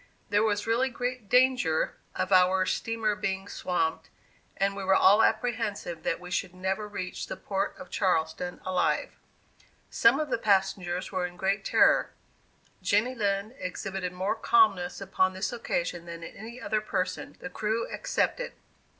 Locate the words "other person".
16.59-17.37